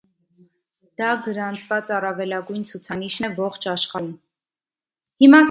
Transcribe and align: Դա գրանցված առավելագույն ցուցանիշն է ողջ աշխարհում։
Դա 1.01 1.09
գրանցված 1.25 1.91
առավելագույն 1.97 2.65
ցուցանիշն 2.71 3.29
է 3.29 3.31
ողջ 3.43 3.69
աշխարհում։ 3.75 4.11